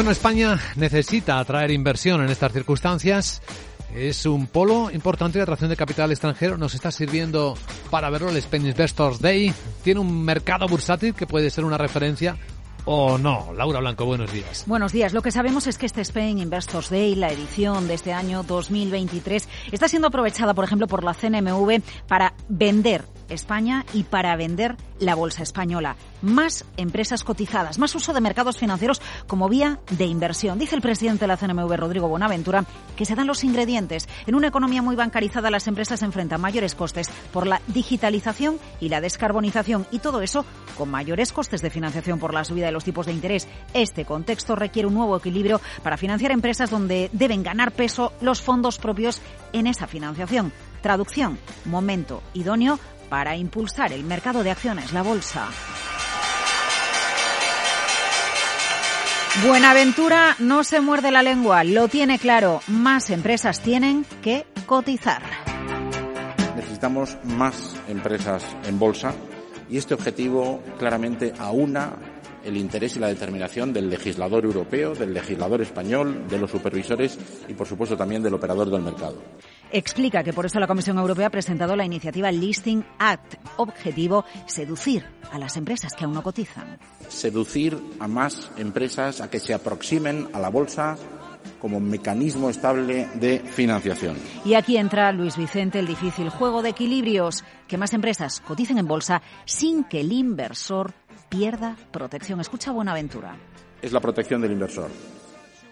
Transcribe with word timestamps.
Bueno, 0.00 0.12
España 0.12 0.58
necesita 0.76 1.38
atraer 1.38 1.70
inversión 1.70 2.22
en 2.22 2.30
estas 2.30 2.54
circunstancias. 2.54 3.42
Es 3.94 4.24
un 4.24 4.46
polo 4.46 4.90
importante 4.90 5.38
de 5.38 5.42
atracción 5.42 5.68
de 5.68 5.76
capital 5.76 6.10
extranjero. 6.10 6.56
Nos 6.56 6.74
está 6.74 6.90
sirviendo 6.90 7.54
para 7.90 8.08
verlo 8.08 8.30
el 8.30 8.36
Spain 8.38 8.64
Investors 8.64 9.20
Day. 9.20 9.52
Tiene 9.84 10.00
un 10.00 10.24
mercado 10.24 10.66
bursátil 10.68 11.12
que 11.12 11.26
puede 11.26 11.50
ser 11.50 11.66
una 11.66 11.76
referencia 11.76 12.38
o 12.86 13.18
no. 13.18 13.52
Laura 13.52 13.80
Blanco, 13.80 14.06
buenos 14.06 14.32
días. 14.32 14.64
Buenos 14.66 14.92
días. 14.92 15.12
Lo 15.12 15.20
que 15.20 15.32
sabemos 15.32 15.66
es 15.66 15.76
que 15.76 15.84
este 15.84 16.00
Spain 16.00 16.38
Investors 16.38 16.88
Day, 16.88 17.14
la 17.14 17.30
edición 17.30 17.86
de 17.86 17.92
este 17.92 18.14
año 18.14 18.42
2023, 18.42 19.50
está 19.70 19.86
siendo 19.86 20.08
aprovechada, 20.08 20.54
por 20.54 20.64
ejemplo, 20.64 20.86
por 20.86 21.04
la 21.04 21.12
CNMV 21.12 21.82
para 22.08 22.32
vender 22.48 23.04
España 23.30 23.86
y 23.94 24.04
para 24.04 24.36
vender 24.36 24.76
la 24.98 25.14
bolsa 25.14 25.42
española. 25.42 25.96
Más 26.22 26.64
empresas 26.76 27.24
cotizadas, 27.24 27.78
más 27.78 27.94
uso 27.94 28.12
de 28.12 28.20
mercados 28.20 28.58
financieros 28.58 29.00
como 29.26 29.48
vía 29.48 29.80
de 29.90 30.04
inversión. 30.04 30.58
Dice 30.58 30.76
el 30.76 30.82
presidente 30.82 31.22
de 31.22 31.28
la 31.28 31.36
CNMV, 31.36 31.76
Rodrigo 31.76 32.08
Bonaventura, 32.08 32.64
que 32.96 33.04
se 33.06 33.14
dan 33.14 33.26
los 33.26 33.44
ingredientes. 33.44 34.08
En 34.26 34.34
una 34.34 34.48
economía 34.48 34.82
muy 34.82 34.96
bancarizada, 34.96 35.50
las 35.50 35.66
empresas 35.66 36.02
enfrentan 36.02 36.40
mayores 36.40 36.74
costes 36.74 37.08
por 37.32 37.46
la 37.46 37.62
digitalización 37.68 38.58
y 38.80 38.88
la 38.88 39.00
descarbonización 39.00 39.86
y 39.90 40.00
todo 40.00 40.20
eso 40.20 40.44
con 40.76 40.90
mayores 40.90 41.32
costes 41.32 41.62
de 41.62 41.70
financiación 41.70 42.18
por 42.18 42.34
la 42.34 42.44
subida 42.44 42.66
de 42.66 42.72
los 42.72 42.84
tipos 42.84 43.06
de 43.06 43.12
interés. 43.12 43.48
Este 43.74 44.04
contexto 44.04 44.56
requiere 44.56 44.88
un 44.88 44.94
nuevo 44.94 45.16
equilibrio 45.16 45.60
para 45.82 45.96
financiar 45.96 46.32
empresas 46.32 46.70
donde 46.70 47.10
deben 47.12 47.42
ganar 47.42 47.72
peso 47.72 48.12
los 48.20 48.42
fondos 48.42 48.78
propios 48.78 49.20
en 49.52 49.66
esa 49.66 49.86
financiación. 49.86 50.52
Traducción, 50.82 51.38
momento 51.66 52.22
idóneo 52.34 52.78
para 53.10 53.36
impulsar 53.36 53.92
el 53.92 54.04
mercado 54.04 54.42
de 54.42 54.52
acciones, 54.52 54.94
la 54.94 55.02
bolsa. 55.02 55.48
Buenaventura 59.46 60.36
no 60.38 60.64
se 60.64 60.80
muerde 60.80 61.10
la 61.10 61.22
lengua, 61.22 61.62
lo 61.64 61.88
tiene 61.88 62.18
claro. 62.18 62.62
Más 62.68 63.10
empresas 63.10 63.60
tienen 63.60 64.06
que 64.22 64.46
cotizar. 64.66 65.22
Necesitamos 66.56 67.16
más 67.24 67.76
empresas 67.88 68.44
en 68.64 68.78
bolsa 68.78 69.12
y 69.68 69.76
este 69.76 69.94
objetivo 69.94 70.60
claramente 70.78 71.32
aúna 71.38 71.92
el 72.44 72.56
interés 72.56 72.96
y 72.96 73.00
la 73.00 73.08
determinación 73.08 73.72
del 73.72 73.88
legislador 73.88 74.44
europeo, 74.44 74.94
del 74.94 75.14
legislador 75.14 75.60
español, 75.62 76.26
de 76.28 76.38
los 76.38 76.50
supervisores 76.50 77.18
y, 77.48 77.54
por 77.54 77.66
supuesto, 77.66 77.96
también 77.96 78.22
del 78.22 78.34
operador 78.34 78.70
del 78.70 78.82
mercado. 78.82 79.22
Explica 79.72 80.24
que 80.24 80.32
por 80.32 80.46
eso 80.46 80.58
la 80.58 80.66
Comisión 80.66 80.98
Europea 80.98 81.28
ha 81.28 81.30
presentado 81.30 81.76
la 81.76 81.84
iniciativa 81.84 82.30
Listing 82.32 82.84
Act, 82.98 83.34
objetivo 83.56 84.24
seducir 84.46 85.04
a 85.30 85.38
las 85.38 85.56
empresas 85.56 85.94
que 85.94 86.04
aún 86.04 86.14
no 86.14 86.22
cotizan. 86.22 86.78
Seducir 87.08 87.78
a 88.00 88.08
más 88.08 88.50
empresas 88.56 89.20
a 89.20 89.30
que 89.30 89.38
se 89.38 89.54
aproximen 89.54 90.28
a 90.32 90.40
la 90.40 90.48
bolsa 90.48 90.96
como 91.60 91.78
mecanismo 91.78 92.50
estable 92.50 93.08
de 93.14 93.38
financiación. 93.38 94.16
Y 94.44 94.54
aquí 94.54 94.76
entra 94.76 95.12
Luis 95.12 95.36
Vicente 95.36 95.78
el 95.78 95.86
difícil 95.86 96.30
juego 96.30 96.62
de 96.62 96.70
equilibrios, 96.70 97.44
que 97.68 97.78
más 97.78 97.92
empresas 97.92 98.40
coticen 98.40 98.78
en 98.78 98.88
bolsa 98.88 99.22
sin 99.44 99.84
que 99.84 100.00
el 100.00 100.12
inversor 100.12 100.92
pierda 101.28 101.76
protección. 101.92 102.40
Escucha 102.40 102.72
Buenaventura. 102.72 103.36
Es 103.80 103.92
la 103.92 104.00
protección 104.00 104.40
del 104.40 104.52
inversor. 104.52 104.90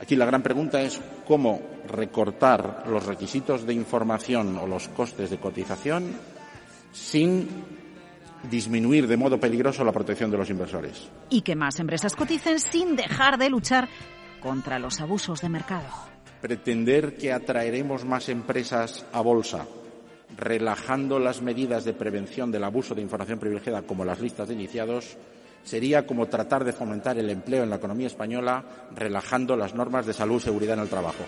Aquí 0.00 0.16
la 0.16 0.26
gran 0.26 0.42
pregunta 0.42 0.80
es 0.80 1.00
cómo 1.26 1.60
recortar 1.88 2.84
los 2.86 3.04
requisitos 3.06 3.66
de 3.66 3.74
información 3.74 4.56
o 4.58 4.66
los 4.66 4.88
costes 4.88 5.30
de 5.30 5.38
cotización 5.38 6.12
sin 6.92 7.48
disminuir 8.48 9.06
de 9.06 9.16
modo 9.16 9.40
peligroso 9.40 9.84
la 9.84 9.92
protección 9.92 10.30
de 10.30 10.38
los 10.38 10.50
inversores. 10.50 11.08
Y 11.30 11.42
que 11.42 11.56
más 11.56 11.80
empresas 11.80 12.14
coticen 12.14 12.60
sin 12.60 12.94
dejar 12.94 13.38
de 13.38 13.50
luchar 13.50 13.88
contra 14.40 14.78
los 14.78 15.00
abusos 15.00 15.40
de 15.40 15.48
mercado. 15.48 15.88
Pretender 16.40 17.16
que 17.16 17.32
atraeremos 17.32 18.04
más 18.04 18.28
empresas 18.28 19.04
a 19.12 19.20
bolsa 19.20 19.66
relajando 20.36 21.18
las 21.18 21.42
medidas 21.42 21.84
de 21.84 21.94
prevención 21.94 22.52
del 22.52 22.62
abuso 22.62 22.94
de 22.94 23.02
información 23.02 23.40
privilegiada 23.40 23.82
como 23.82 24.04
las 24.04 24.20
listas 24.20 24.48
de 24.48 24.54
iniciados 24.54 25.16
sería 25.68 26.06
como 26.06 26.26
tratar 26.26 26.64
de 26.64 26.72
fomentar 26.72 27.18
el 27.18 27.28
empleo 27.28 27.62
en 27.62 27.70
la 27.70 27.76
economía 27.76 28.06
española 28.06 28.64
relajando 28.96 29.54
las 29.54 29.74
normas 29.74 30.06
de 30.06 30.14
salud 30.14 30.36
y 30.38 30.44
seguridad 30.44 30.74
en 30.74 30.82
el 30.82 30.88
trabajo. 30.88 31.24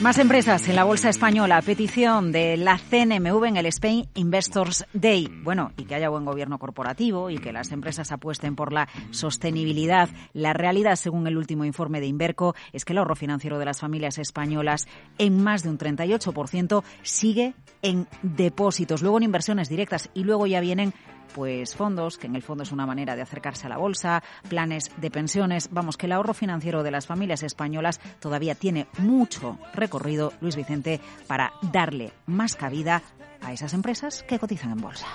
Más 0.00 0.16
empresas 0.18 0.68
en 0.68 0.76
la 0.76 0.84
bolsa 0.84 1.08
española. 1.08 1.60
Petición 1.60 2.30
de 2.30 2.56
la 2.56 2.78
CNMV 2.78 3.46
en 3.46 3.56
el 3.56 3.66
Spain 3.66 4.08
Investors 4.14 4.86
Day. 4.92 5.28
Bueno, 5.42 5.72
y 5.76 5.86
que 5.86 5.96
haya 5.96 6.08
buen 6.08 6.24
gobierno 6.24 6.60
corporativo 6.60 7.30
y 7.30 7.38
que 7.38 7.52
las 7.52 7.72
empresas 7.72 8.12
apuesten 8.12 8.54
por 8.54 8.72
la 8.72 8.88
sostenibilidad. 9.10 10.08
La 10.34 10.52
realidad, 10.52 10.94
según 10.94 11.26
el 11.26 11.36
último 11.36 11.64
informe 11.64 11.98
de 11.98 12.06
Inverco, 12.06 12.54
es 12.72 12.84
que 12.84 12.92
el 12.92 12.98
ahorro 12.98 13.16
financiero 13.16 13.58
de 13.58 13.64
las 13.64 13.80
familias 13.80 14.18
españolas 14.18 14.86
en 15.18 15.42
más 15.42 15.64
de 15.64 15.70
un 15.70 15.78
38% 15.78 16.84
sigue 17.02 17.54
en 17.82 18.06
depósitos, 18.22 19.02
luego 19.02 19.18
en 19.18 19.24
inversiones 19.24 19.68
directas 19.68 20.10
y 20.14 20.22
luego 20.22 20.46
ya 20.46 20.60
vienen 20.60 20.94
pues 21.34 21.74
fondos, 21.74 22.18
que 22.18 22.26
en 22.26 22.36
el 22.36 22.42
fondo 22.42 22.62
es 22.62 22.72
una 22.72 22.86
manera 22.86 23.16
de 23.16 23.22
acercarse 23.22 23.66
a 23.66 23.70
la 23.70 23.78
bolsa, 23.78 24.22
planes 24.48 24.90
de 24.96 25.10
pensiones. 25.10 25.68
Vamos, 25.70 25.96
que 25.96 26.06
el 26.06 26.12
ahorro 26.12 26.34
financiero 26.34 26.82
de 26.82 26.90
las 26.90 27.06
familias 27.06 27.42
españolas 27.42 28.00
todavía 28.20 28.54
tiene 28.54 28.86
mucho 28.98 29.58
recorrido, 29.72 30.32
Luis 30.40 30.56
Vicente, 30.56 31.00
para 31.26 31.52
darle 31.72 32.12
más 32.26 32.56
cabida 32.56 33.02
a 33.42 33.52
esas 33.52 33.74
empresas 33.74 34.22
que 34.22 34.38
cotizan 34.38 34.72
en 34.72 34.78
bolsa. 34.78 35.06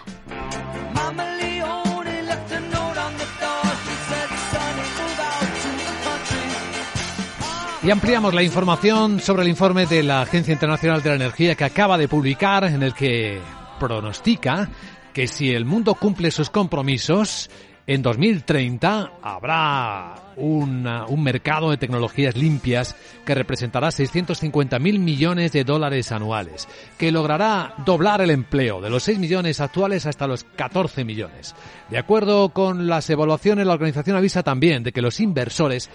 Y 7.84 7.92
ampliamos 7.92 8.34
la 8.34 8.42
información 8.42 9.20
sobre 9.20 9.42
el 9.42 9.50
informe 9.50 9.86
de 9.86 10.04
la 10.04 10.22
Agencia 10.22 10.54
Internacional 10.54 11.04
de 11.04 11.10
la 11.10 11.16
Energía 11.16 11.56
que 11.56 11.66
acaba 11.66 11.98
de 11.98 12.08
publicar 12.08 12.64
en 12.64 12.82
el 12.82 12.94
que 12.94 13.42
pronostica 13.78 14.70
que 15.14 15.28
si 15.28 15.52
el 15.52 15.66
mundo 15.66 15.96
cumple 15.96 16.32
sus 16.32 16.50
compromisos, 16.50 17.50
en 17.86 18.02
2030 18.02 19.12
habrá 19.22 20.16
un 20.38 21.24
mercado 21.24 21.70
de 21.70 21.78
tecnologías 21.78 22.36
limpias 22.36 22.96
que 23.26 23.36
representará 23.36 23.92
650 23.92 24.80
mil 24.80 25.00
millones 25.00 25.52
de 25.52 25.64
dólares 25.64 26.12
anuales, 26.12 26.68
que 26.98 27.12
logrará 27.12 27.76
doblar 27.86 28.22
el 28.22 28.32
empleo 28.32 28.82
de 28.82 28.90
los 28.90 29.04
6 29.04 29.20
millones 29.20 29.60
actuales 29.60 30.06
hasta 30.06 30.28
los 30.28 30.44
14 30.44 31.04
millones. 31.04 31.56
De 31.90 31.98
acuerdo 31.98 32.50
con 32.50 32.88
las 32.88 33.10
evaluaciones, 33.10 33.68
la 33.68 33.74
organización 33.74 34.16
avisa 34.16 34.44
también 34.44 34.82
de 34.84 34.94
que 34.94 35.02
los 35.02 35.20
inversores 35.20 35.90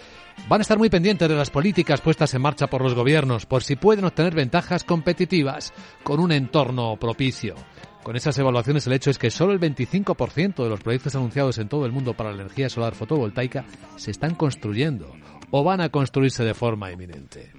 van 0.46 0.60
a 0.60 0.62
estar 0.62 0.78
muy 0.78 0.90
pendientes 0.90 1.28
de 1.28 1.34
las 1.34 1.50
políticas 1.50 2.00
puestas 2.00 2.32
en 2.34 2.42
marcha 2.42 2.68
por 2.68 2.82
los 2.82 2.94
gobiernos 2.94 3.46
por 3.46 3.64
si 3.64 3.76
pueden 3.76 4.04
obtener 4.04 4.34
ventajas 4.34 4.84
competitivas 4.84 5.72
con 6.04 6.20
un 6.20 6.32
entorno 6.32 6.96
propicio. 6.96 7.56
Con 8.02 8.16
esas 8.16 8.38
evaluaciones 8.38 8.86
el 8.86 8.94
hecho 8.94 9.10
es 9.10 9.18
que 9.18 9.30
solo 9.30 9.52
el 9.52 9.60
25% 9.60 10.62
de 10.62 10.70
los 10.70 10.80
proyectos 10.80 11.14
anunciados 11.14 11.58
en 11.58 11.68
todo 11.68 11.84
el 11.84 11.92
mundo 11.92 12.14
para 12.14 12.30
la 12.30 12.42
energía 12.42 12.68
solar 12.70 12.94
fotovoltaica 12.94 13.64
se 13.96 14.10
están 14.10 14.34
construyendo 14.34 15.14
o 15.50 15.64
van 15.64 15.80
a 15.80 15.88
construirse 15.88 16.44
de 16.44 16.54
forma 16.54 16.92
inminente. 16.92 17.52